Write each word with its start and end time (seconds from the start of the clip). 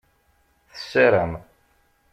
Tessaram. 0.73 1.31